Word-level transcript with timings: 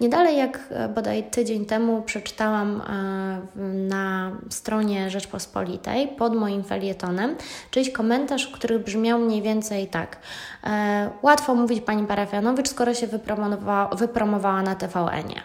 Nie 0.00 0.08
dalej 0.08 0.36
jak 0.36 0.60
e, 0.70 0.88
bodaj 0.88 1.30
tydzień 1.30 1.66
temu 1.66 2.02
przeczytałam 2.02 2.80
e, 2.80 3.60
na 3.64 4.30
stronie 4.50 5.10
Rzeczpospolitej 5.10 6.08
pod 6.08 6.34
moim 6.34 6.64
felietonem 6.64 7.36
czyjś 7.70 7.90
komentarz, 7.90 8.46
który 8.46 8.78
brzmiał 8.78 9.18
mniej 9.18 9.42
więcej 9.42 9.86
tak. 9.86 10.18
E, 10.64 11.10
łatwo 11.22 11.54
mówić 11.54 11.80
pani 11.80 12.06
parafianowicz, 12.06 12.68
skoro 12.68 12.94
się 12.94 13.06
wypromowała, 13.06 13.88
wypromowała 13.88 14.62
na 14.62 14.74
TVN-ie. 14.74 15.42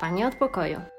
Pani 0.00 0.24
od 0.24 0.34
pokoju. 0.34 0.95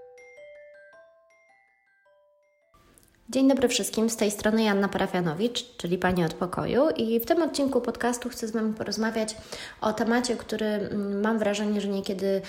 Dzień 3.29 3.47
dobry 3.47 3.67
wszystkim, 3.67 4.09
z 4.09 4.15
tej 4.15 4.31
strony 4.31 4.63
Janna 4.63 4.87
Parafianowicz, 4.87 5.77
czyli 5.77 5.97
Pani 5.97 6.25
od 6.25 6.33
Pokoju 6.33 6.89
i 6.89 7.19
w 7.19 7.25
tym 7.25 7.41
odcinku 7.41 7.81
podcastu 7.81 8.29
chcę 8.29 8.47
z 8.47 8.51
Wami 8.51 8.73
porozmawiać 8.73 9.35
o 9.81 9.93
temacie, 9.93 10.35
który 10.35 10.65
mm, 10.65 11.21
mam 11.21 11.39
wrażenie, 11.39 11.81
że 11.81 11.87
niekiedy 11.87 12.41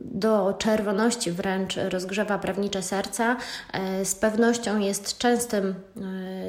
do 0.00 0.54
czerwoności 0.58 1.32
wręcz 1.32 1.76
rozgrzewa 1.76 2.38
prawnicze 2.38 2.82
serca. 2.82 3.36
E, 3.72 4.04
z 4.04 4.14
pewnością 4.14 4.78
jest 4.78 5.18
częstym 5.18 5.74
e, 5.96 6.00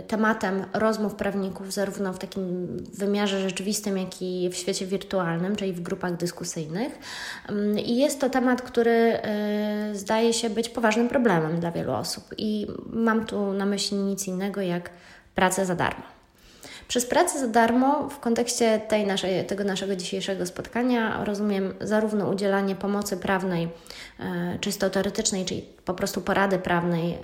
tematem 0.07 0.66
rozmów 0.73 1.16
prawników, 1.16 1.73
zarówno 1.73 2.13
w 2.13 2.20
takim 2.20 2.67
wymiarze 2.93 3.41
rzeczywistym, 3.41 3.98
jak 3.98 4.21
i 4.21 4.49
w 4.49 4.55
świecie 4.55 4.85
wirtualnym, 4.85 5.55
czyli 5.55 5.73
w 5.73 5.81
grupach 5.81 6.17
dyskusyjnych. 6.17 6.99
Mm, 7.49 7.79
I 7.79 7.98
jest 7.98 8.21
to 8.21 8.29
temat, 8.29 8.62
który 8.62 8.91
e, 8.91 9.89
zdaje 9.93 10.34
się 10.34 10.49
być 10.49 10.70
poważnym 10.70 11.09
problemem 11.09 11.59
dla 11.59 11.71
wielu 11.71 11.93
osób. 11.93 12.23
I 12.38 12.67
mam 12.85 13.26
tu 13.26 13.53
na 13.53 13.66
myśli 13.66 13.98
nic 13.98 14.27
innego 14.27 14.62
jak 14.62 14.89
pracę 15.35 15.66
za 15.66 15.76
darmo. 15.76 16.04
Przez 16.88 17.05
pracę 17.05 17.40
za 17.40 17.48
darmo 17.48 18.09
w 18.09 18.20
kontekście 18.20 18.79
tej 18.79 19.07
naszej, 19.07 19.45
tego 19.45 19.63
naszego 19.63 19.95
dzisiejszego 19.95 20.46
spotkania 20.46 21.24
rozumiem 21.24 21.74
zarówno 21.81 22.29
udzielanie 22.29 22.76
pomocy 22.76 23.18
prawnej, 23.18 23.70
e, 24.20 24.57
czysto 24.59 24.90
teoretycznej, 24.90 25.46
czyli 25.46 25.62
po 25.85 25.93
prostu 25.93 26.21
porady 26.21 26.59
prawnej, 26.59 27.13
e, 27.13 27.17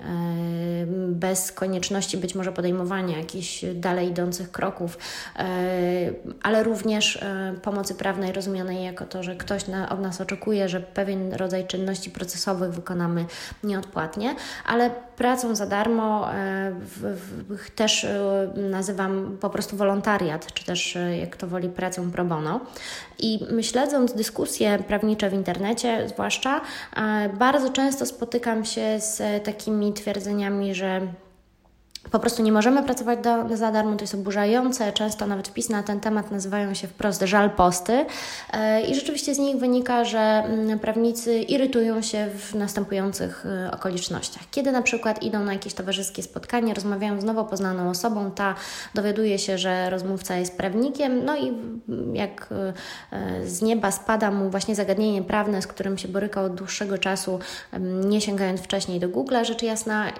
bez 1.08 1.52
konieczności 1.52 2.16
być 2.16 2.34
może 2.34 2.52
podejmowania 2.52 3.18
jakichś 3.18 3.64
dalej 3.74 4.08
idących 4.08 4.50
kroków, 4.50 4.98
e, 5.36 5.44
ale 6.42 6.62
również 6.62 7.16
e, 7.16 7.54
pomocy 7.62 7.94
prawnej 7.94 8.32
rozumianej 8.32 8.84
jako 8.84 9.04
to, 9.06 9.22
że 9.22 9.36
ktoś 9.36 9.62
od 9.90 10.00
nas 10.00 10.20
oczekuje, 10.20 10.68
że 10.68 10.80
pewien 10.80 11.32
rodzaj 11.32 11.66
czynności 11.66 12.10
procesowych 12.10 12.70
wykonamy 12.70 13.24
nieodpłatnie, 13.64 14.34
ale 14.66 14.90
pracą 15.16 15.54
za 15.54 15.66
darmo 15.66 16.28
też 17.76 18.06
nazywam 18.56 19.36
po 19.40 19.50
prostu 19.50 19.76
wolontariat, 19.76 20.52
czy 20.52 20.64
też 20.64 20.98
jak 21.20 21.36
to 21.36 21.46
woli 21.46 21.68
pracą 21.68 22.10
pro 22.10 22.24
bono. 22.24 22.60
I 23.18 23.40
śledząc 23.60 24.12
dyskusje 24.12 24.78
prawnicze 24.78 25.30
w 25.30 25.32
internecie, 25.32 26.08
zwłaszcza, 26.08 26.60
bardzo 27.38 27.70
często 27.70 28.06
spotykam 28.06 28.49
spotykam 28.50 28.64
się 28.64 29.00
z 29.00 29.44
takimi 29.44 29.92
twierdzeniami, 29.92 30.74
że 30.74 31.00
po 32.10 32.18
prostu 32.18 32.42
nie 32.42 32.52
możemy 32.52 32.82
pracować 32.82 33.18
do, 33.18 33.56
za 33.56 33.72
darmo, 33.72 33.96
to 33.96 34.00
jest 34.02 34.14
oburzające. 34.14 34.92
Często 34.92 35.26
nawet 35.26 35.48
wpisy 35.48 35.72
na 35.72 35.82
ten 35.82 36.00
temat 36.00 36.30
nazywają 36.30 36.74
się 36.74 36.88
wprost 36.88 37.22
żal 37.22 37.50
posty. 37.50 38.06
E, 38.52 38.82
I 38.82 38.94
rzeczywiście 38.94 39.34
z 39.34 39.38
nich 39.38 39.56
wynika, 39.56 40.04
że 40.04 40.18
mm, 40.18 40.78
prawnicy 40.78 41.38
irytują 41.38 42.02
się 42.02 42.26
w 42.38 42.54
następujących 42.54 43.46
e, 43.46 43.70
okolicznościach. 43.70 44.42
Kiedy 44.50 44.72
na 44.72 44.82
przykład 44.82 45.22
idą 45.22 45.44
na 45.44 45.52
jakieś 45.52 45.74
towarzyskie 45.74 46.22
spotkanie, 46.22 46.74
rozmawiają 46.74 47.20
z 47.20 47.24
nowo 47.24 47.44
poznaną 47.44 47.90
osobą, 47.90 48.30
ta 48.30 48.54
dowiaduje 48.94 49.38
się, 49.38 49.58
że 49.58 49.90
rozmówca 49.90 50.36
jest 50.36 50.56
prawnikiem, 50.56 51.24
no 51.24 51.36
i 51.36 51.52
jak 52.12 52.48
e, 53.12 53.46
z 53.46 53.62
nieba 53.62 53.90
spada 53.90 54.30
mu 54.30 54.50
właśnie 54.50 54.74
zagadnienie 54.74 55.22
prawne, 55.22 55.62
z 55.62 55.66
którym 55.66 55.98
się 55.98 56.08
borykał 56.08 56.44
od 56.44 56.54
dłuższego 56.54 56.98
czasu, 56.98 57.38
nie 57.80 58.20
sięgając 58.20 58.60
wcześniej 58.60 59.00
do 59.00 59.08
Google, 59.08 59.34
rzecz 59.42 59.62
jasna, 59.62 60.10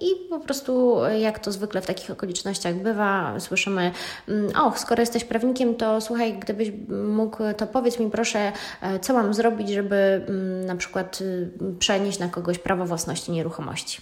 i 0.00 0.28
po 0.30 0.40
prostu 0.40 0.96
jak 1.18 1.39
to 1.40 1.52
zwykle 1.52 1.80
w 1.82 1.86
takich 1.86 2.10
okolicznościach 2.10 2.74
bywa, 2.74 3.40
słyszymy, 3.40 3.92
mm, 4.28 4.56
och, 4.56 4.78
skoro 4.78 5.02
jesteś 5.02 5.24
prawnikiem, 5.24 5.74
to 5.74 6.00
słuchaj, 6.00 6.38
gdybyś 6.38 6.72
mógł, 7.08 7.38
to 7.56 7.66
powiedz 7.66 7.98
mi 7.98 8.10
proszę, 8.10 8.52
e, 8.82 8.98
co 9.00 9.14
mam 9.14 9.34
zrobić, 9.34 9.68
żeby 9.70 10.24
mm, 10.28 10.66
na 10.66 10.76
przykład 10.76 11.20
y, 11.20 11.50
przenieść 11.78 12.18
na 12.18 12.28
kogoś 12.28 12.58
prawo 12.58 12.86
własności 12.86 13.32
nieruchomości. 13.32 14.00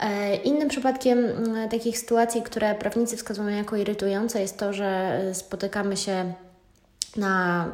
E, 0.00 0.36
innym 0.36 0.68
przypadkiem 0.68 1.18
mm, 1.18 1.68
takich 1.68 1.98
sytuacji, 1.98 2.42
które 2.42 2.74
prawnicy 2.74 3.16
wskazują 3.16 3.48
jako 3.48 3.76
irytujące, 3.76 4.40
jest 4.40 4.58
to, 4.58 4.72
że 4.72 5.20
spotykamy 5.32 5.96
się 5.96 6.32
na 7.16 7.66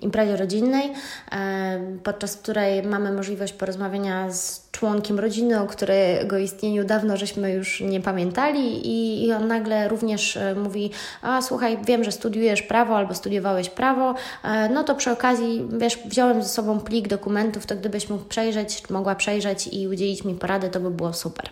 imprezie 0.00 0.36
rodzinnej, 0.36 0.92
e, 1.32 1.98
podczas 2.04 2.36
której 2.36 2.82
mamy 2.82 3.12
możliwość 3.12 3.52
porozmawiania 3.52 4.30
z 4.30 4.68
członkiem 4.78 5.18
rodziny, 5.18 5.60
o 5.60 5.66
którego 5.66 6.38
istnieniu 6.38 6.84
dawno 6.84 7.16
żeśmy 7.16 7.52
już 7.52 7.80
nie 7.80 8.00
pamiętali 8.00 8.80
i, 8.84 9.32
on 9.32 9.48
nagle 9.48 9.88
również 9.88 10.36
e, 10.36 10.54
mówi, 10.54 10.90
a 11.22 11.42
słuchaj, 11.42 11.78
wiem, 11.84 12.04
że 12.04 12.12
studiujesz 12.12 12.62
prawo 12.62 12.96
albo 12.96 13.14
studiowałeś 13.14 13.70
prawo, 13.70 14.14
e, 14.44 14.68
no 14.68 14.84
to 14.84 14.94
przy 14.94 15.10
okazji, 15.10 15.68
wiesz, 15.78 15.98
wziąłem 16.04 16.42
ze 16.42 16.48
sobą 16.48 16.80
plik 16.80 17.08
dokumentów, 17.08 17.66
to 17.66 17.76
gdybyś 17.76 18.08
mógł 18.08 18.24
przejrzeć, 18.24 18.90
mogła 18.90 19.14
przejrzeć 19.14 19.68
i 19.72 19.88
udzielić 19.88 20.24
mi 20.24 20.34
porady, 20.34 20.68
to 20.68 20.80
by 20.80 20.90
było 20.90 21.12
super. 21.12 21.50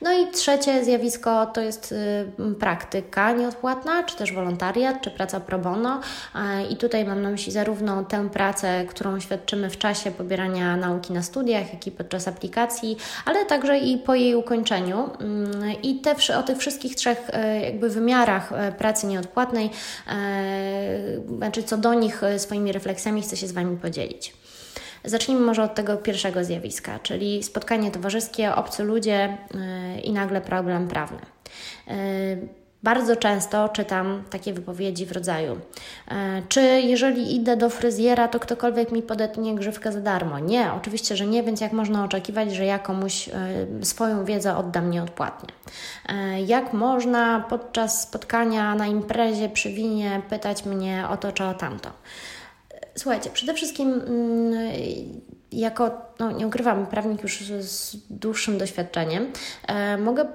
No 0.00 0.12
i 0.12 0.30
trzecie 0.30 0.84
zjawisko 0.84 1.46
to 1.46 1.60
jest 1.60 1.92
y, 1.92 2.54
praktyka 2.60 3.32
nieodpłatna, 3.32 4.02
czy 4.02 4.16
też 4.16 4.32
wolontariat, 4.32 5.02
czy 5.02 5.10
praca 5.10 5.40
pro 5.40 5.58
bono. 5.58 6.00
I 6.70 6.76
tutaj 6.76 7.04
mam 7.04 7.22
na 7.22 7.30
myśli 7.30 7.49
zarówno 7.50 8.04
tę 8.04 8.28
pracę, 8.28 8.84
którą 8.88 9.20
świadczymy 9.20 9.70
w 9.70 9.78
czasie 9.78 10.10
pobierania 10.10 10.76
nauki 10.76 11.12
na 11.12 11.22
studiach, 11.22 11.72
jak 11.72 11.86
i 11.86 11.90
podczas 11.90 12.28
aplikacji, 12.28 12.96
ale 13.24 13.46
także 13.46 13.78
i 13.78 13.98
po 13.98 14.14
jej 14.14 14.34
ukończeniu. 14.34 15.10
Mm, 15.20 15.82
I 15.82 16.00
te, 16.00 16.14
o 16.38 16.42
tych 16.42 16.58
wszystkich 16.58 16.96
trzech 16.96 17.28
y, 17.28 17.60
jakby 17.60 17.90
wymiarach 17.90 18.52
y, 18.52 18.72
pracy 18.72 19.06
nieodpłatnej, 19.06 19.70
znaczy 21.36 21.62
co 21.62 21.76
do 21.76 21.94
nich 21.94 22.22
swoimi 22.36 22.72
refleksjami 22.72 23.22
chcę 23.22 23.36
się 23.36 23.46
z 23.46 23.52
Wami 23.52 23.76
podzielić. 23.76 24.34
Zacznijmy 25.04 25.46
może 25.46 25.62
od 25.62 25.74
tego 25.74 25.96
pierwszego 25.96 26.44
zjawiska, 26.44 26.98
czyli 26.98 27.42
spotkanie 27.42 27.90
towarzyskie, 27.90 28.54
obcy 28.54 28.82
ludzie 28.82 29.38
i 30.02 30.12
nagle 30.12 30.40
problem 30.40 30.88
prawny. 30.88 31.18
Bardzo 32.82 33.16
często 33.16 33.68
czytam 33.68 34.22
takie 34.30 34.52
wypowiedzi 34.52 35.06
w 35.06 35.12
rodzaju: 35.12 35.52
yy, 36.10 36.16
Czy 36.48 36.60
jeżeli 36.60 37.36
idę 37.36 37.56
do 37.56 37.70
fryzjera, 37.70 38.28
to 38.28 38.40
ktokolwiek 38.40 38.92
mi 38.92 39.02
podetnie 39.02 39.54
grzywkę 39.54 39.92
za 39.92 40.00
darmo? 40.00 40.38
Nie, 40.38 40.72
oczywiście, 40.72 41.16
że 41.16 41.26
nie, 41.26 41.42
więc 41.42 41.60
jak 41.60 41.72
można 41.72 42.04
oczekiwać, 42.04 42.54
że 42.54 42.64
ja 42.64 42.78
komuś 42.78 43.30
swoją 43.82 44.24
wiedzę 44.24 44.56
oddam 44.56 44.90
nieodpłatnie? 44.90 45.48
Jak 46.46 46.72
można 46.72 47.44
podczas 47.48 48.02
spotkania 48.02 48.74
na 48.74 48.86
imprezie 48.86 49.48
przy 49.48 49.72
winie 49.72 50.22
pytać 50.28 50.64
mnie 50.64 51.04
o 51.10 51.16
to 51.16 51.32
czy 51.32 51.44
o 51.44 51.54
tamto? 51.54 51.90
Słuchajcie, 52.96 53.30
przede 53.30 53.54
wszystkim 53.54 53.92
mm, 53.92 54.70
jako, 55.52 55.90
no 56.18 56.32
nie 56.32 56.46
ukrywam, 56.46 56.86
prawnik 56.86 57.22
już 57.22 57.42
z 57.60 57.96
dłuższym 58.10 58.58
doświadczeniem, 58.58 59.32
e, 59.66 59.98
mogę 59.98 60.26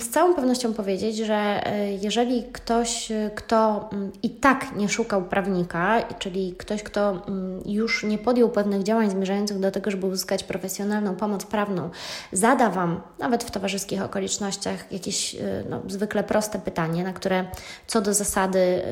z 0.00 0.08
całą 0.08 0.34
pewnością 0.34 0.74
powiedzieć, 0.74 1.16
że 1.16 1.66
e, 1.66 1.92
jeżeli 1.92 2.44
ktoś, 2.52 3.12
kto 3.34 3.88
mm, 3.92 4.12
i 4.22 4.30
tak 4.30 4.76
nie 4.76 4.88
szukał 4.88 5.22
prawnika, 5.22 6.02
czyli 6.18 6.54
ktoś, 6.58 6.82
kto 6.82 7.10
mm, 7.10 7.60
już 7.66 8.04
nie 8.04 8.18
podjął 8.18 8.48
pewnych 8.48 8.82
działań 8.82 9.10
zmierzających 9.10 9.58
do 9.58 9.70
tego, 9.70 9.90
żeby 9.90 10.06
uzyskać 10.06 10.44
profesjonalną 10.44 11.16
pomoc 11.16 11.44
prawną, 11.44 11.90
zada 12.32 12.70
Wam, 12.70 13.00
nawet 13.18 13.44
w 13.44 13.50
towarzyskich 13.50 14.02
okolicznościach, 14.02 14.92
jakieś 14.92 15.34
e, 15.34 15.40
no, 15.68 15.82
zwykle 15.88 16.24
proste 16.24 16.58
pytanie, 16.58 17.04
na 17.04 17.12
które 17.12 17.44
co 17.86 18.00
do 18.00 18.14
zasady 18.14 18.82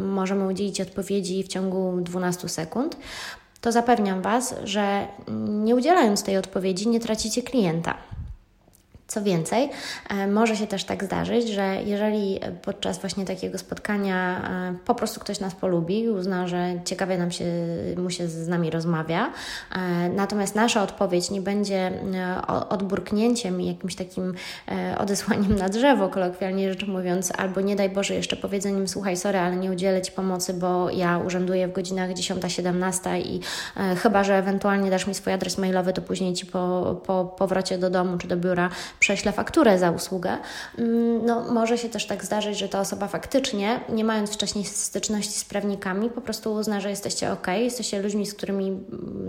możemy 0.00 0.46
udzielić 0.46 0.80
odpowiedzi 0.80 1.44
w 1.44 1.48
ciągu 1.48 2.00
12 2.00 2.48
sekund, 2.48 2.96
to 3.60 3.72
zapewniam 3.72 4.22
Was, 4.22 4.54
że 4.64 5.06
nie 5.48 5.76
udzielając 5.76 6.22
tej 6.22 6.36
odpowiedzi, 6.36 6.88
nie 6.88 7.00
tracicie 7.00 7.42
klienta. 7.42 7.94
Co 9.12 9.22
więcej, 9.22 9.70
e, 10.08 10.26
może 10.26 10.56
się 10.56 10.66
też 10.66 10.84
tak 10.84 11.04
zdarzyć, 11.04 11.48
że 11.48 11.76
jeżeli 11.84 12.40
podczas 12.62 12.98
właśnie 12.98 13.24
takiego 13.24 13.58
spotkania 13.58 14.48
e, 14.50 14.74
po 14.84 14.94
prostu 14.94 15.20
ktoś 15.20 15.40
nas 15.40 15.54
polubi, 15.54 16.08
uzna, 16.08 16.48
że 16.48 16.80
ciekawie 16.84 17.18
nam 17.18 17.30
się, 17.30 17.44
mu 17.96 18.10
się 18.10 18.28
z 18.28 18.48
nami 18.48 18.70
rozmawia, 18.70 19.32
e, 19.72 20.08
natomiast 20.08 20.54
nasza 20.54 20.82
odpowiedź 20.82 21.30
nie 21.30 21.40
będzie 21.40 21.92
odburknięciem 22.68 23.60
i 23.60 23.66
jakimś 23.66 23.94
takim 23.94 24.34
odesłaniem 24.98 25.56
na 25.56 25.68
drzewo, 25.68 26.08
kolokwialnie 26.08 26.70
rzecz 26.70 26.86
mówiąc, 26.86 27.32
albo 27.38 27.60
nie 27.60 27.76
daj 27.76 27.90
Boże 27.90 28.14
jeszcze 28.14 28.36
powiedzeniem, 28.36 28.88
słuchaj, 28.88 29.16
sorry, 29.16 29.38
ale 29.38 29.56
nie 29.56 29.72
udzielę 29.72 30.02
Ci 30.02 30.12
pomocy, 30.12 30.54
bo 30.54 30.90
ja 30.90 31.18
urzęduję 31.18 31.68
w 31.68 31.72
godzinach 31.72 32.10
10-17 32.10 33.20
i 33.20 33.40
chyba, 33.96 34.24
że 34.24 34.38
ewentualnie 34.38 34.90
dasz 34.90 35.06
mi 35.06 35.14
swój 35.14 35.32
adres 35.32 35.58
mailowy, 35.58 35.92
to 35.92 36.02
później 36.02 36.34
Ci 36.34 36.46
po, 36.46 36.96
po 37.06 37.24
powrocie 37.24 37.78
do 37.78 37.90
domu 37.90 38.18
czy 38.18 38.28
do 38.28 38.36
biura 38.36 38.70
prześlę 39.02 39.32
fakturę 39.32 39.78
za 39.78 39.90
usługę, 39.90 40.38
mm, 40.78 41.26
no 41.26 41.40
może 41.52 41.78
się 41.78 41.88
też 41.88 42.06
tak 42.06 42.24
zdarzyć, 42.24 42.58
że 42.58 42.68
ta 42.68 42.80
osoba 42.80 43.08
faktycznie, 43.08 43.80
nie 43.88 44.04
mając 44.04 44.30
wcześniej 44.30 44.64
styczności 44.64 45.40
z 45.40 45.44
prawnikami, 45.44 46.10
po 46.10 46.20
prostu 46.20 46.54
uzna, 46.54 46.80
że 46.80 46.90
jesteście 46.90 47.32
ok, 47.32 47.46
jesteście 47.46 48.02
ludźmi, 48.02 48.26
z 48.26 48.34
którymi 48.34 48.66
mm, 48.66 48.82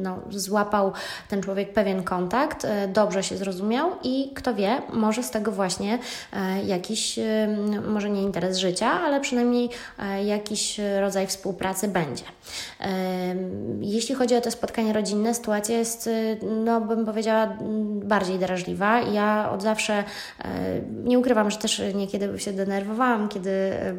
no, 0.04 0.20
złapał 0.30 0.92
ten 1.30 1.42
człowiek 1.42 1.74
pewien 1.74 2.04
kontakt, 2.04 2.66
e, 2.66 2.88
dobrze 2.88 3.24
się 3.24 3.38
zrozumiał 3.38 3.92
i 4.04 4.32
kto 4.36 4.54
wie, 4.54 4.82
może 4.94 5.24
z 5.24 5.32
tego 5.32 5.52
właśnie 5.52 6.00
e, 6.34 6.64
jakiś, 6.64 7.20
może 7.88 8.10
nie 8.10 8.22
interes 8.22 8.58
życia, 8.58 8.92
ale 8.92 9.22
przynajmniej 9.22 9.70
jakiś 10.26 10.80
rodzaj 11.00 11.28
współpracy 11.28 11.88
będzie. 11.88 12.24
Jeśli 13.82 14.16
chodzi 14.16 14.36
o 14.36 14.42
te 14.42 14.52
spotkania 14.52 14.94
rodzinne, 14.94 15.34
sytuacja 15.34 15.78
jest, 15.78 16.10
no 16.66 16.82
bym 16.82 17.06
powiedziała, 17.06 17.58
bardziej 18.04 18.40
drażliwa. 18.40 19.02
Ja 19.02 19.50
od 19.52 19.63
zawsze 19.64 19.94
e, 19.94 20.04
nie 21.04 21.20
ukrywam, 21.20 21.52
że 21.52 21.58
też 21.58 21.82
niekiedy 21.96 22.40
się 22.40 22.54
denerwowałam, 22.54 23.30
kiedy 23.30 23.52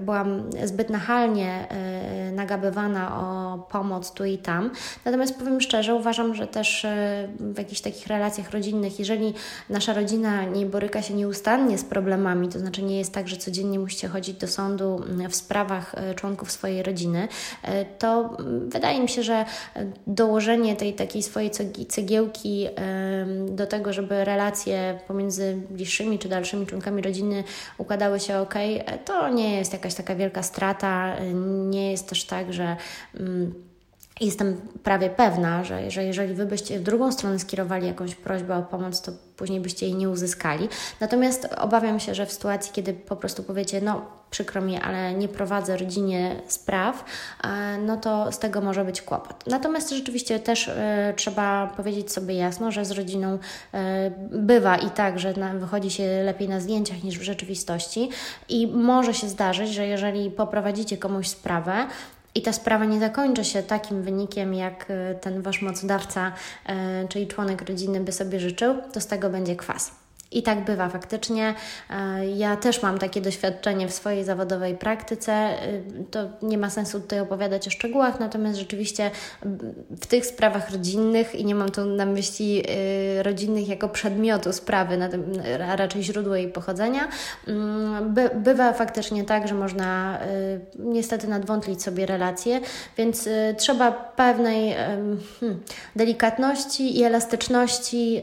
byłam 0.03 0.51
zbyt 0.65 0.91
nachalnie 0.91 1.69
e, 1.69 2.33
nagabywana 2.33 3.21
o 3.21 3.59
pomoc 3.59 4.13
tu 4.13 4.25
i 4.25 4.39
tam. 4.39 4.71
Natomiast 5.05 5.39
powiem 5.39 5.61
szczerze, 5.61 5.95
uważam, 5.95 6.35
że 6.35 6.47
też 6.47 6.85
e, 6.85 7.29
w 7.41 7.59
jakichś 7.59 7.81
takich 7.81 8.07
relacjach 8.07 8.51
rodzinnych, 8.51 8.99
jeżeli 8.99 9.35
nasza 9.71 9.93
rodzina 9.95 10.45
nie 10.45 10.67
boryka 10.67 11.03
się 11.03 11.15
nieustannie 11.15 11.79
z 11.79 11.85
problemami, 11.85 12.49
to 12.49 12.59
znaczy 12.59 12.83
nie 12.83 12.99
jest 12.99 13.15
tak, 13.15 13.29
że 13.29 13.37
codziennie 13.37 13.79
musicie 13.79 14.09
chodzić 14.09 14.37
do 14.37 14.49
sądu 14.49 15.01
w 15.31 15.35
sprawach 15.35 15.95
członków 16.17 16.53
swojej 16.53 16.83
rodziny, 16.83 17.29
to 17.99 18.37
wydaje 18.69 19.01
mi 19.01 19.09
się, 19.09 19.23
że 19.23 19.45
dołożenie 20.07 20.77
tej 20.77 20.95
takiej 20.95 21.23
swojej 21.23 21.51
cegiełki 21.89 22.67
do 23.49 23.67
tego, 23.67 23.93
żeby 23.93 24.25
relacje 24.25 24.99
pomiędzy 25.09 25.54
bliższymi 25.71 26.19
czy 26.19 26.29
dalszymi 26.29 26.67
członkami 26.67 27.03
rodziny 27.03 27.45
układały 27.79 28.21
się 28.21 28.39
ok, 28.39 28.55
to 29.05 29.29
nie 29.29 29.57
jest 29.57 29.73
jakaś 29.73 29.95
taka 29.95 30.15
wielka 30.15 30.43
strata. 30.43 31.17
Nie 31.71 31.91
jest 31.91 32.09
też 32.09 32.25
tak, 32.25 32.53
że. 32.53 32.77
Mm, 33.15 33.74
Jestem 34.21 34.61
prawie 34.83 35.11
pewna, 35.11 35.65
że, 35.65 35.91
że 35.91 36.05
jeżeli 36.05 36.35
Wy 36.35 36.47
byście 36.47 36.79
w 36.79 36.83
drugą 36.83 37.13
stronę 37.13 37.39
skierowali 37.39 37.87
jakąś 37.87 38.15
prośbę 38.15 38.57
o 38.57 38.63
pomoc, 38.63 39.03
to 39.03 39.13
później 39.37 39.61
byście 39.61 39.87
jej 39.87 39.95
nie 39.95 40.11
uzyskali. 40.11 40.69
Natomiast 41.01 41.49
obawiam 41.59 42.01
się, 42.01 42.15
że 42.15 42.27
w 42.27 42.33
sytuacji, 42.33 42.73
kiedy 42.73 42.93
po 42.93 43.17
prostu 43.17 43.43
powiecie, 43.43 43.81
no 43.81 44.07
przykro 44.31 44.63
mi, 44.63 44.81
ale 44.81 45.15
nie 45.15 45.29
prowadzę 45.29 45.77
rodzinie 45.77 46.37
spraw, 46.49 47.05
e, 47.45 47.79
no 47.79 47.97
to 47.97 48.33
z 48.33 48.39
tego 48.39 48.61
może 48.61 48.85
być 48.85 49.03
kłopot. 49.03 49.45
Natomiast 49.47 49.91
rzeczywiście 49.91 50.41
też 50.41 50.69
e, 50.69 51.15
trzeba 51.17 51.67
powiedzieć 51.77 52.13
sobie 52.13 52.35
jasno, 52.35 52.71
że 52.71 52.85
z 52.85 52.91
rodziną 52.91 53.39
e, 53.75 54.11
bywa 54.31 54.77
i 54.77 54.91
tak, 54.91 55.19
że 55.19 55.35
wychodzi 55.55 55.91
się 55.91 56.23
lepiej 56.25 56.49
na 56.49 56.61
zdjęciach 56.61 57.03
niż 57.03 57.19
w 57.19 57.23
rzeczywistości 57.23 58.11
i 58.49 58.67
może 58.67 59.15
się 59.15 59.29
zdarzyć, 59.29 59.71
że 59.71 59.87
jeżeli 59.87 60.31
poprowadzicie 60.31 60.97
komuś 60.97 61.29
sprawę, 61.29 61.87
i 62.35 62.43
ta 62.43 62.53
sprawa 62.53 62.85
nie 62.85 63.01
zakończy 63.01 63.45
się 63.45 63.63
takim 63.63 64.03
wynikiem, 64.03 64.55
jak 64.55 64.87
e, 64.89 65.15
ten 65.15 65.43
wasz 65.43 65.63
mocodawca, 65.63 66.33
e, 66.67 67.09
czyli 67.09 67.27
członek 67.27 67.69
rodziny 67.69 68.01
by 68.01 68.13
sobie 68.13 68.41
życzył, 68.41 68.75
to 68.93 69.01
z 69.01 69.07
tego 69.07 69.31
będzie 69.31 69.57
kwas. 69.57 70.04
I 70.35 70.43
tak 70.43 70.65
bywa 70.65 70.89
faktycznie. 70.89 71.55
E, 71.91 72.27
ja 72.27 72.57
też 72.57 72.83
mam 72.83 72.99
takie 72.99 73.21
doświadczenie 73.21 73.89
w 73.89 73.93
swojej 73.93 74.25
zawodowej 74.25 74.77
praktyce. 74.77 75.33
E, 75.33 75.57
to 76.11 76.29
nie 76.43 76.59
ma 76.59 76.71
sensu 76.71 77.01
tutaj 77.01 77.21
opowiadać 77.21 77.69
o 77.69 77.71
szczegółach, 77.71 78.21
natomiast 78.21 78.59
rzeczywiście 78.59 79.11
w 80.01 80.07
tych 80.07 80.27
sprawach 80.27 80.71
rodzinnych, 80.71 81.35
i 81.35 81.45
nie 81.45 81.55
mam 81.55 81.71
tu 81.71 81.85
na 81.85 82.07
myśli 82.07 82.63
e, 82.69 83.23
rodzinnych 83.23 83.69
jako 83.69 83.89
przedmiotu 83.89 84.53
sprawy, 84.53 84.99
a 85.69 85.77
raczej 85.77 86.03
źródło 86.03 86.37
jej 86.37 86.49
pochodzenia, 86.49 87.09
mm, 87.49 88.15
bywa 88.35 88.73
faktycznie 88.73 89.25
tak, 89.25 89.49
że 89.49 89.55
można 89.55 90.19
niestety 90.79 91.29
nadwątlić 91.29 91.83
sobie 91.83 92.07
relacje, 92.07 92.61
więc 92.97 93.29
trzeba 93.57 93.93
pewnej 93.93 94.75
hmm, 95.41 95.61
delikatności 95.97 96.99
i 96.99 97.03
elastyczności 97.03 98.23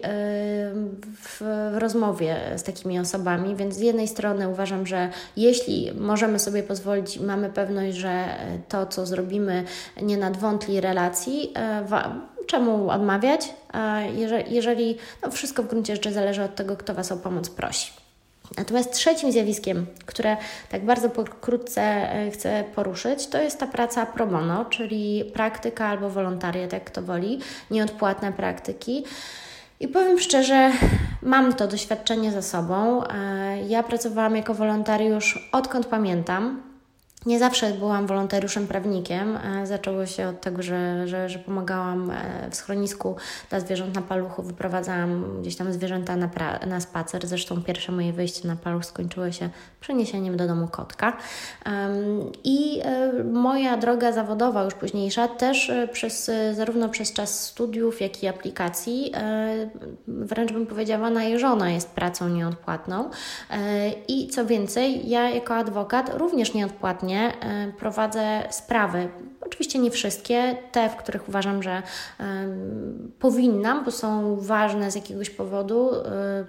w 1.22 1.42
rozmowie 1.74 2.01
rozmowie 2.02 2.36
z 2.56 2.64
takimi 2.64 3.00
osobami, 3.00 3.56
więc 3.56 3.76
z 3.76 3.80
jednej 3.80 4.08
strony 4.08 4.50
uważam, 4.50 4.88
że 4.88 5.10
jeśli 5.38 5.92
możemy 5.94 6.40
sobie 6.40 6.64
pozwolić, 6.64 7.20
mamy 7.20 7.50
pewność, 7.50 7.98
że 7.98 8.26
to, 8.70 8.86
co 8.86 9.06
zrobimy, 9.06 9.64
nie 10.02 10.18
nadwątli 10.18 10.82
relacji, 10.82 11.54
e, 11.56 11.86
czemu 12.48 12.90
odmawiać, 12.90 13.54
jeżeli, 14.50 14.98
no 15.24 15.32
wszystko 15.32 15.64
w 15.64 15.68
gruncie 15.68 15.96
rzeczy 15.96 16.14
zależy 16.14 16.44
od 16.44 16.56
tego, 16.56 16.78
kto 16.78 16.94
Was 16.94 17.12
o 17.12 17.18
pomoc 17.18 17.50
prosi. 17.50 17.92
Natomiast 18.58 18.94
trzecim 18.94 19.32
zjawiskiem, 19.32 19.86
które 20.06 20.38
tak 20.70 20.86
bardzo 20.86 21.10
pokrótce 21.10 21.82
e, 21.82 22.32
chcę 22.32 22.64
poruszyć, 22.76 23.28
to 23.28 23.42
jest 23.42 23.60
ta 23.60 23.68
praca 23.68 24.06
pro 24.06 24.28
bono, 24.28 24.66
czyli 24.66 25.32
praktyka 25.34 25.88
albo 25.88 26.10
wolontariat, 26.10 26.74
jak 26.74 26.84
kto 26.84 27.02
woli, 27.02 27.40
nieodpłatne 27.72 28.34
praktyki. 28.34 29.04
I 29.82 29.88
powiem 29.88 30.20
szczerze, 30.20 30.72
mam 31.22 31.54
to 31.54 31.68
doświadczenie 31.68 32.32
za 32.32 32.42
sobą. 32.42 33.04
E, 33.04 33.62
ja 33.68 33.84
pracowałam 33.84 34.36
jako 34.36 34.54
wolontariusz 34.54 35.50
odkąd 35.52 35.86
pamiętam. 35.86 36.71
Nie 37.26 37.40
zawsze 37.40 37.72
byłam 37.72 38.08
wolontariuszem 38.08 38.68
prawnikiem. 38.68 39.38
E, 39.38 39.68
zaczęło 39.68 40.06
się 40.06 40.28
od 40.28 40.42
tego, 40.42 40.64
że, 40.64 41.08
że, 41.08 41.30
że 41.30 41.40
pomagałam 41.40 42.12
e, 42.12 42.50
w 42.52 42.56
schronisku 42.56 43.16
dla 43.50 43.60
zwierząt 43.60 43.96
na 43.96 44.02
paluchu, 44.02 44.44
wyprowadzałam 44.44 45.42
gdzieś 45.42 45.56
tam 45.56 45.74
zwierzęta 45.74 46.16
na, 46.16 46.28
pra- 46.28 46.68
na 46.68 46.82
spacer. 46.82 47.28
Zresztą 47.28 47.64
pierwsze 47.64 47.92
moje 47.92 48.14
wyjście 48.14 48.48
na 48.48 48.56
paluch 48.56 48.86
skończyło 48.86 49.32
się 49.32 49.50
przeniesieniem 49.80 50.38
do 50.38 50.48
domu 50.48 50.68
kotka. 50.68 51.18
I 52.44 52.82
e, 52.84 53.24
moja 53.24 53.78
droga 53.78 54.12
zawodowa, 54.12 54.64
już 54.64 54.74
późniejsza, 54.74 55.28
też 55.28 55.72
przez, 55.92 56.32
zarówno 56.54 56.90
przez 56.90 57.14
czas 57.14 57.44
studiów, 57.44 58.02
jak 58.02 58.24
i 58.24 58.28
aplikacji, 58.28 59.12
wręcz 60.08 60.52
bym 60.52 60.68
powiedziała, 60.68 61.10
najeżona 61.10 61.72
jest 61.72 61.90
pracą 61.90 62.30
nieodpłatną. 62.30 63.10
I 64.08 64.28
co 64.28 64.46
więcej, 64.46 65.10
ja 65.10 65.30
jako 65.30 65.56
adwokat 65.56 66.14
również 66.14 66.54
nieodpłatnie 66.54 67.11
E, 67.20 67.72
prowadzę 67.78 68.48
sprawy. 68.50 69.10
Oczywiście 69.42 69.80
nie 69.80 69.92
wszystkie, 69.92 70.56
te, 70.72 70.90
w 70.90 70.96
których 70.96 71.30
uważam, 71.30 71.64
że 71.64 71.84
powinnam, 73.20 73.86
bo 73.86 73.92
są 73.92 74.36
ważne 74.40 74.92
z 74.92 74.96
jakiegoś 74.96 75.30
powodu, 75.30 75.92
e, 75.96 76.46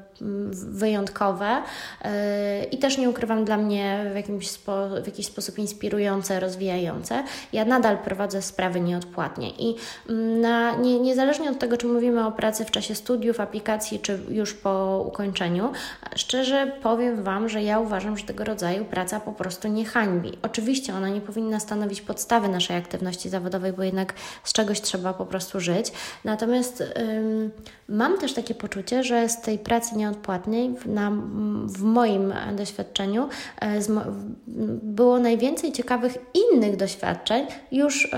wyjątkowe 0.53 1.63
e, 2.03 2.65
i 2.65 2.79
też 2.79 2.99
nie 2.99 3.11
ukrywam 3.11 3.45
dla 3.45 3.57
mnie 3.57 4.07
w, 4.13 4.17
jakimś 4.17 4.51
spo, 4.51 4.89
w 5.03 5.07
jakiś 5.07 5.27
sposób 5.27 5.59
inspirujące, 5.59 6.41
rozwijające. 6.41 7.25
Ja 7.53 7.65
nadal 7.65 7.99
prowadzę 7.99 8.43
sprawy 8.43 8.81
nieodpłatnie 8.81 9.51
i 9.51 9.77
mm, 10.09 10.41
na, 10.41 10.77
nie, 10.77 11.01
niezależnie 11.01 11.51
od 11.51 11.59
tego, 11.59 11.77
czy 11.77 11.87
mówimy 11.87 12.27
o 12.27 12.33
pracy 12.33 12.65
w 12.65 12.71
czasie 12.71 12.95
studiów, 12.95 13.41
aplikacji, 13.41 14.01
czy 14.01 14.19
już 14.29 14.55
po 14.55 15.05
ukończeniu, 15.07 15.73
szczerze 16.17 16.73
powiem 16.83 17.23
Wam, 17.23 17.49
że 17.49 17.63
ja 17.63 17.81
uważam, 17.81 18.19
że 18.19 18.25
tego 18.25 18.45
rodzaju 18.45 18.85
praca 18.85 19.21
po 19.21 19.33
prostu 19.33 19.69
nie 19.69 19.85
hańbi. 19.85 20.33
Oczywiście 20.43 20.95
ona 20.95 21.09
nie 21.09 21.21
powinna 21.21 21.61
stanowić 21.61 22.01
podstawy 22.01 22.49
naszej 22.49 22.77
aktywności 22.83 23.29
zawodowej, 23.29 23.73
bo 23.73 23.83
jednak 23.83 24.15
z 24.45 24.53
czegoś 24.53 24.81
trzeba 24.81 25.15
po 25.15 25.27
prostu 25.27 25.61
żyć. 25.61 25.93
Natomiast 26.25 26.81
ym, 26.81 27.51
mam 27.89 28.19
też 28.19 28.33
takie 28.33 28.55
poczucie, 28.55 29.05
że 29.05 29.29
z 29.29 29.41
tej 29.41 29.59
pracy 29.59 29.97
nieodpłatnej, 29.97 30.75
w, 30.77 30.87
na, 30.87 31.11
w 31.67 31.83
moim 31.83 32.35
doświadczeniu, 32.57 33.29
e, 33.61 33.83
z, 33.83 33.91
było 34.83 35.19
najwięcej 35.19 35.73
ciekawych 35.73 36.19
innych 36.35 36.77
doświadczeń, 36.77 37.47
już 37.73 38.11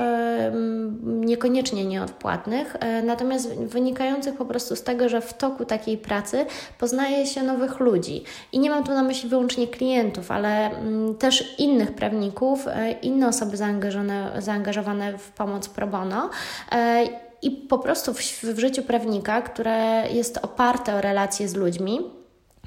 niekoniecznie 1.03 1.85
nieodpłatnych, 1.85 2.77
e, 2.81 3.03
natomiast 3.03 3.55
wynikających 3.55 4.35
po 4.35 4.45
prostu 4.45 4.77
z 4.77 4.83
tego, 4.83 5.09
że 5.09 5.21
w 5.21 5.35
toku 5.35 5.65
takiej 5.65 5.99
pracy 5.99 6.47
poznaje 6.79 7.27
się 7.27 7.43
nowych 7.43 7.81
ludzi. 7.81 8.25
I 8.53 8.59
nie 8.59 8.71
mam 8.71 8.85
tu 8.85 8.93
na 8.93 9.03
myśli 9.03 9.29
wyłącznie 9.29 9.67
klientów, 9.67 10.31
ale 10.31 10.71
też 11.19 11.55
innych 11.59 11.95
prawników, 11.95 12.69
e, 12.69 12.93
inne 12.93 13.29
osoby 13.29 13.57
zaangażowane, 13.57 14.33
zaangażowane 14.39 14.54
w 15.19 15.31
pomoc 15.31 15.69
pro 15.69 15.87
bono. 15.87 16.31
I 17.43 17.51
po 17.51 17.79
prostu 17.79 18.15
w, 18.15 18.21
w 18.43 18.59
życiu 18.59 18.83
prawnika, 18.83 19.43
które 19.43 20.05
jest 20.11 20.39
oparte 20.43 20.95
o 20.95 21.01
relacje 21.01 21.49
z 21.49 21.55
ludźmi, 21.55 22.01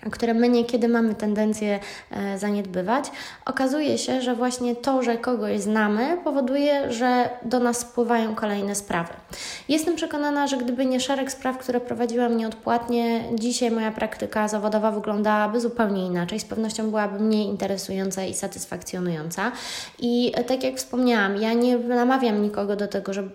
które 0.10 0.34
my 0.34 0.50
niekiedy 0.50 0.88
mamy 0.88 1.16
tendencję 1.16 1.80
e, 2.12 2.38
zaniedbywać, 2.40 3.12
okazuje 3.46 3.98
się, 3.98 4.22
że 4.22 4.36
właśnie 4.36 4.76
to, 4.76 5.04
że 5.04 5.18
kogoś 5.18 5.60
znamy, 5.60 6.18
powoduje, 6.24 6.94
że 6.94 7.30
do 7.46 7.60
nas 7.60 7.80
spływają 7.80 8.36
kolejne 8.36 8.76
sprawy. 8.76 9.14
Jestem 9.70 9.96
przekonana, 9.96 10.48
że 10.48 10.58
gdyby 10.58 10.86
nie 10.86 11.00
szereg 11.00 11.32
spraw, 11.32 11.58
które 11.58 11.80
prowadziłam 11.80 12.38
nieodpłatnie, 12.38 13.24
dzisiaj 13.36 13.72
moja 13.72 13.92
praktyka 13.92 14.48
zawodowa 14.48 14.92
wyglądałaby 14.92 15.60
zupełnie 15.60 16.06
inaczej. 16.06 16.40
Z 16.40 16.46
pewnością 16.46 16.90
byłaby 16.90 17.20
mniej 17.20 17.46
interesująca 17.46 18.24
i 18.24 18.34
satysfakcjonująca. 18.34 19.52
I 20.00 20.32
e, 20.36 20.44
tak 20.44 20.64
jak 20.64 20.76
wspomniałam, 20.76 21.38
ja 21.38 21.54
nie 21.54 21.78
namawiam 21.78 22.42
nikogo 22.42 22.76
do 22.76 22.88
tego, 22.88 23.14
żeby 23.14 23.30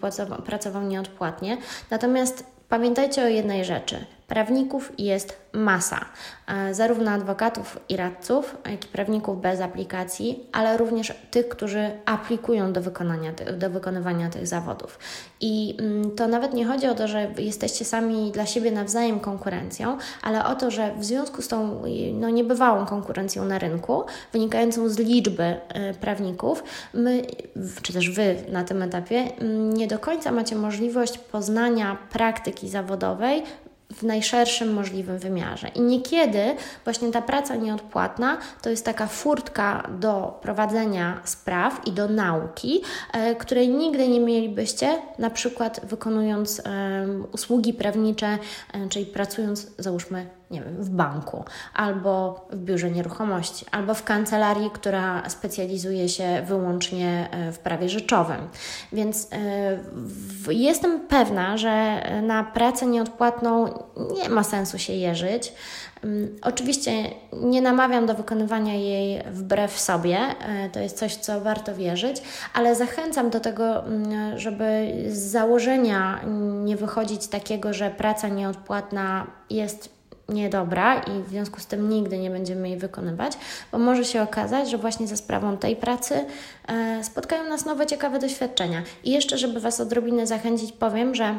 pracował 0.46 0.82
nieodpłatnie, 0.82 1.56
natomiast 1.90 2.44
pamiętajcie 2.68 3.22
o 3.22 3.28
jednej 3.28 3.64
rzeczy 3.64 4.04
Prawników 4.32 4.92
jest 4.98 5.36
masa, 5.52 6.04
e, 6.46 6.74
zarówno 6.74 7.10
adwokatów 7.10 7.78
i 7.88 7.96
radców, 7.96 8.56
jak 8.70 8.84
i 8.84 8.88
prawników 8.88 9.40
bez 9.40 9.60
aplikacji, 9.60 10.46
ale 10.52 10.76
również 10.76 11.14
tych, 11.30 11.48
którzy 11.48 11.90
aplikują 12.04 12.72
do, 12.72 12.80
wykonania, 12.80 13.32
do 13.58 13.70
wykonywania 13.70 14.30
tych 14.30 14.46
zawodów. 14.46 14.98
I 15.40 15.76
mm, 15.80 16.10
to 16.10 16.28
nawet 16.28 16.54
nie 16.54 16.66
chodzi 16.66 16.86
o 16.86 16.94
to, 16.94 17.08
że 17.08 17.30
jesteście 17.38 17.84
sami 17.84 18.32
dla 18.32 18.46
siebie 18.46 18.72
nawzajem 18.72 19.20
konkurencją, 19.20 19.98
ale 20.22 20.44
o 20.44 20.54
to, 20.54 20.70
że 20.70 20.94
w 20.98 21.04
związku 21.04 21.42
z 21.42 21.48
tą 21.48 21.82
no, 22.12 22.30
niebywałą 22.30 22.86
konkurencją 22.86 23.44
na 23.44 23.58
rynku, 23.58 24.04
wynikającą 24.32 24.88
z 24.88 24.98
liczby 24.98 25.42
e, 25.42 25.94
prawników, 25.94 26.64
my, 26.94 27.22
czy 27.82 27.92
też 27.92 28.10
Wy 28.10 28.36
na 28.48 28.64
tym 28.64 28.82
etapie, 28.82 29.28
mm, 29.38 29.74
nie 29.74 29.86
do 29.86 29.98
końca 29.98 30.32
macie 30.32 30.56
możliwość 30.56 31.18
poznania 31.18 31.98
praktyki 32.12 32.68
zawodowej 32.68 33.42
w 33.94 34.02
najszerszym 34.02 34.72
możliwym 34.72 35.18
wymiarze. 35.18 35.68
I 35.68 35.80
niekiedy 35.80 36.56
właśnie 36.84 37.12
ta 37.12 37.22
praca 37.22 37.56
nieodpłatna 37.56 38.38
to 38.62 38.70
jest 38.70 38.84
taka 38.84 39.06
furtka 39.06 39.90
do 40.00 40.38
prowadzenia 40.42 41.20
spraw 41.24 41.86
i 41.86 41.92
do 41.92 42.08
nauki, 42.08 42.82
e, 43.12 43.34
której 43.34 43.68
nigdy 43.68 44.08
nie 44.08 44.20
mielibyście, 44.20 45.02
na 45.18 45.30
przykład 45.30 45.80
wykonując 45.84 46.62
usługi 47.32 47.74
prawnicze, 47.74 48.38
e, 48.72 48.88
czyli 48.88 49.06
pracując, 49.06 49.66
załóżmy, 49.78 50.26
nie 50.52 50.62
wiem, 50.62 50.76
w 50.82 50.90
banku, 50.90 51.44
albo 51.74 52.46
w 52.50 52.56
biurze 52.56 52.90
nieruchomości, 52.90 53.66
albo 53.70 53.94
w 53.94 54.04
kancelarii, 54.04 54.70
która 54.70 55.30
specjalizuje 55.30 56.08
się 56.08 56.42
wyłącznie 56.46 57.28
w 57.52 57.58
prawie 57.58 57.88
rzeczowym. 57.88 58.48
Więc 58.92 59.28
jestem 60.50 61.00
pewna, 61.00 61.56
że 61.56 62.02
na 62.22 62.44
pracę 62.44 62.86
nieodpłatną 62.86 63.82
nie 64.22 64.28
ma 64.28 64.44
sensu 64.44 64.78
się 64.78 64.92
jeżyć. 64.92 65.52
Mm, 66.04 66.36
oczywiście 66.42 66.92
nie 67.32 67.62
namawiam 67.62 68.06
do 68.06 68.14
wykonywania 68.14 68.74
jej 68.74 69.22
wbrew 69.32 69.80
sobie, 69.80 70.18
e, 70.18 70.70
to 70.70 70.80
jest 70.80 70.98
coś, 70.98 71.16
co 71.16 71.40
warto 71.40 71.74
wierzyć, 71.74 72.22
ale 72.54 72.74
zachęcam 72.74 73.30
do 73.30 73.40
tego, 73.40 73.84
mm, 73.84 74.38
żeby 74.38 74.92
z 75.08 75.18
założenia 75.18 76.20
nie 76.64 76.76
wychodzić 76.76 77.26
takiego, 77.26 77.74
że 77.74 77.90
praca 77.90 78.28
nieodpłatna 78.28 79.26
jest 79.50 80.01
niedobra 80.28 81.00
i 81.00 81.22
w 81.22 81.28
związku 81.28 81.60
z 81.60 81.66
tym 81.66 81.88
nigdy 81.88 82.18
nie 82.18 82.30
będziemy 82.30 82.68
jej 82.68 82.78
wykonywać, 82.78 83.32
bo 83.72 83.78
może 83.78 84.04
się 84.04 84.22
okazać, 84.22 84.70
że 84.70 84.78
właśnie 84.78 85.06
za 85.06 85.16
sprawą 85.16 85.56
tej 85.56 85.76
pracy 85.76 86.24
e, 86.68 87.04
spotkają 87.04 87.48
nas 87.48 87.64
nowe, 87.64 87.86
ciekawe 87.86 88.18
doświadczenia. 88.18 88.82
I 89.04 89.10
jeszcze, 89.10 89.38
żeby 89.38 89.60
Was 89.60 89.80
odrobinę 89.80 90.26
zachęcić, 90.26 90.72
powiem, 90.72 91.14
że 91.14 91.38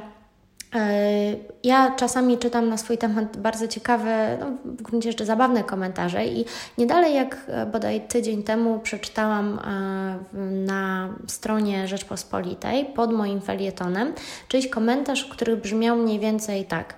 ja 1.63 1.91
czasami 1.91 2.37
czytam 2.37 2.69
na 2.69 2.77
swój 2.77 2.97
temat 2.97 3.37
bardzo 3.37 3.67
ciekawe, 3.67 4.37
no, 4.39 4.51
w 4.65 4.81
gruncie 4.81 5.11
rzeczy 5.11 5.25
zabawne 5.25 5.63
komentarze 5.63 6.25
i 6.25 6.45
nie 6.77 6.85
dalej 6.85 7.15
jak 7.15 7.37
e, 7.47 7.65
bodaj 7.65 8.01
tydzień 8.07 8.43
temu 8.43 8.79
przeczytałam 8.79 9.59
e, 9.59 10.37
na 10.65 11.09
stronie 11.27 11.87
Rzeczpospolitej 11.87 12.85
pod 12.85 13.13
moim 13.13 13.41
felietonem 13.41 14.13
czyjś 14.47 14.67
komentarz, 14.67 15.25
który 15.25 15.57
brzmiał 15.57 15.97
mniej 15.97 16.19
więcej 16.19 16.65
tak. 16.65 16.95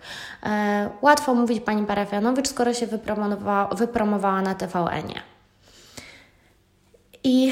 Łatwo 1.01 1.36
mówić 1.36 1.63
Pani 1.63 1.86
Parafianowicz, 1.86 2.48
skoro 2.48 2.74
się 2.74 2.88
wypromowała, 2.88 3.67
wypromowała 3.67 4.41
na 4.41 4.55
TVN-ie. 4.55 5.22
I 7.24 7.51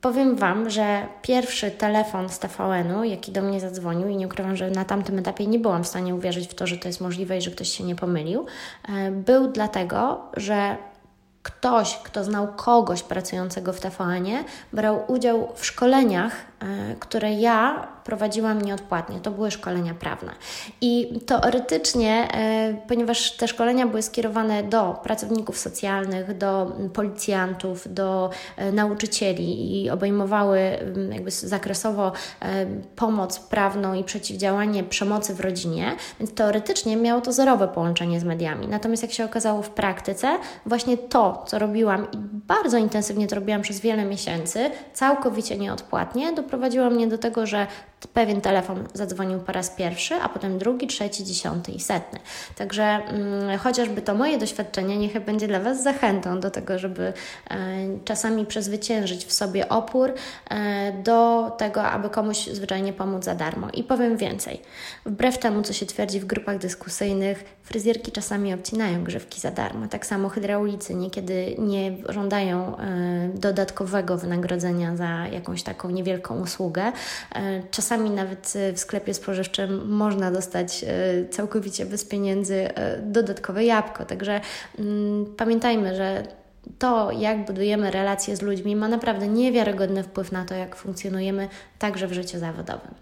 Powiem 0.00 0.36
Wam, 0.36 0.70
że 0.70 1.06
pierwszy 1.22 1.70
telefon 1.70 2.28
z 2.28 2.38
TVN-u, 2.38 3.04
jaki 3.04 3.32
do 3.32 3.42
mnie 3.42 3.60
zadzwonił, 3.60 4.08
i 4.08 4.16
nie 4.16 4.26
ukrywam, 4.26 4.56
że 4.56 4.70
na 4.70 4.84
tamtym 4.84 5.18
etapie 5.18 5.46
nie 5.46 5.58
byłam 5.58 5.84
w 5.84 5.88
stanie 5.88 6.14
uwierzyć 6.14 6.48
w 6.48 6.54
to, 6.54 6.66
że 6.66 6.76
to 6.76 6.88
jest 6.88 7.00
możliwe 7.00 7.38
i 7.38 7.42
że 7.42 7.50
ktoś 7.50 7.68
się 7.68 7.84
nie 7.84 7.96
pomylił, 7.96 8.46
e, 8.88 9.10
był 9.10 9.48
dlatego, 9.48 10.20
że 10.36 10.76
ktoś, 11.42 11.98
kto 12.04 12.24
znał 12.24 12.48
kogoś 12.56 13.02
pracującego 13.02 13.72
w 13.72 13.80
TVN-ie, 13.80 14.44
brał 14.72 15.04
udział 15.08 15.48
w 15.54 15.66
szkoleniach, 15.66 16.36
które 17.00 17.32
ja 17.32 17.88
prowadziłam 18.04 18.62
nieodpłatnie. 18.62 19.20
To 19.20 19.30
były 19.30 19.50
szkolenia 19.50 19.94
prawne. 19.94 20.32
I 20.80 21.20
teoretycznie, 21.26 22.28
e, 22.34 22.74
ponieważ 22.88 23.36
te 23.36 23.48
szkolenia 23.48 23.86
były 23.86 24.02
skierowane 24.02 24.62
do 24.62 25.00
pracowników 25.02 25.58
socjalnych, 25.58 26.38
do 26.38 26.72
policjantów, 26.94 27.94
do 27.94 28.30
e, 28.56 28.72
nauczycieli 28.72 29.82
i 29.82 29.90
obejmowały 29.90 30.60
jakby 31.12 31.30
zakresowo 31.30 32.12
pomoc 32.96 33.38
prawną 33.38 33.94
i 33.94 34.04
przeciwdziałanie 34.04 34.84
przemocy 34.84 35.34
w 35.34 35.40
rodzinie, 35.40 35.96
więc 36.20 36.34
teoretycznie 36.34 36.96
miało 36.96 37.20
to 37.20 37.32
zerowe 37.32 37.68
połączenie 37.68 38.20
z 38.20 38.24
mediami. 38.24 38.68
Natomiast 38.68 39.02
jak 39.02 39.12
się 39.12 39.24
okazało 39.24 39.62
w 39.62 39.70
praktyce, 39.70 40.38
właśnie 40.66 40.96
to, 40.96 41.44
co 41.46 41.58
robiłam 41.58 42.06
i 42.12 42.16
bardzo 42.46 42.78
intensywnie 42.78 43.26
to 43.26 43.34
robiłam 43.34 43.62
przez 43.62 43.80
wiele 43.80 44.04
miesięcy, 44.04 44.70
całkowicie 44.92 45.56
nieodpłatnie, 45.56 46.32
doprowadziło 46.48 46.90
mnie 46.90 47.06
do 47.06 47.18
tego, 47.18 47.46
że 47.46 47.66
pewien 48.06 48.40
telefon 48.40 48.84
zadzwonił 48.94 49.38
po 49.38 49.52
raz 49.52 49.70
pierwszy, 49.70 50.14
a 50.14 50.28
potem 50.28 50.58
drugi, 50.58 50.86
trzeci, 50.86 51.24
dziesiąty 51.24 51.72
i 51.72 51.80
setny. 51.80 52.18
Także 52.56 52.82
mm, 52.82 53.58
chociażby 53.58 54.02
to 54.02 54.14
moje 54.14 54.38
doświadczenie 54.38 54.98
niech 54.98 55.24
będzie 55.24 55.48
dla 55.48 55.60
Was 55.60 55.82
zachętą 55.82 56.40
do 56.40 56.50
tego, 56.50 56.78
żeby 56.78 57.12
e, 57.50 57.54
czasami 58.04 58.46
przezwyciężyć 58.46 59.24
w 59.24 59.32
sobie 59.32 59.68
opór 59.68 60.12
e, 60.50 60.92
do 60.92 61.50
tego, 61.58 61.82
aby 61.82 62.10
komuś 62.10 62.46
zwyczajnie 62.46 62.92
pomóc 62.92 63.24
za 63.24 63.34
darmo. 63.34 63.68
I 63.74 63.84
powiem 63.84 64.16
więcej. 64.16 64.60
Wbrew 65.06 65.38
temu, 65.38 65.62
co 65.62 65.72
się 65.72 65.86
twierdzi 65.86 66.20
w 66.20 66.24
grupach 66.24 66.58
dyskusyjnych, 66.58 67.58
fryzjerki 67.62 68.12
czasami 68.12 68.54
obcinają 68.54 69.04
grzywki 69.04 69.40
za 69.40 69.50
darmo. 69.50 69.88
Tak 69.88 70.06
samo 70.06 70.28
hydraulicy 70.28 70.94
niekiedy 70.94 71.56
nie 71.58 71.96
żądają 72.08 72.76
e, 72.76 73.28
dodatkowego 73.34 74.18
wynagrodzenia 74.18 74.96
za 74.96 75.26
jakąś 75.32 75.62
taką 75.62 75.90
niewielką 75.90 76.37
usługę. 76.38 76.92
E, 77.34 77.62
czasami 77.70 78.10
nawet 78.10 78.54
w 78.74 78.78
sklepie 78.78 79.14
spożywczym 79.14 79.88
można 79.88 80.30
dostać 80.30 80.84
e, 80.84 80.88
całkowicie 81.30 81.86
bez 81.86 82.04
pieniędzy 82.04 82.68
dodatkowe 83.02 83.64
jabłko. 83.64 84.04
Także 84.04 84.40
mm, 84.78 85.26
pamiętajmy, 85.36 85.96
że 85.96 86.22
to, 86.78 87.12
jak 87.12 87.44
budujemy 87.44 87.90
relacje 87.90 88.36
z 88.36 88.42
ludźmi, 88.42 88.76
ma 88.76 88.88
naprawdę 88.88 89.28
niewiarygodny 89.28 90.02
wpływ 90.02 90.32
na 90.32 90.44
to, 90.44 90.54
jak 90.54 90.76
funkcjonujemy 90.76 91.48
także 91.78 92.06
w 92.06 92.12
życiu 92.12 92.38
zawodowym. 92.38 92.94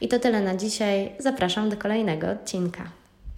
I 0.00 0.08
to 0.08 0.18
tyle 0.18 0.40
na 0.40 0.56
dzisiaj. 0.56 1.12
Zapraszam 1.18 1.70
do 1.70 1.76
kolejnego 1.76 2.30
odcinka. 2.30 2.97